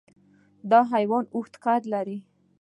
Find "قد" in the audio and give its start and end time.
1.63-1.83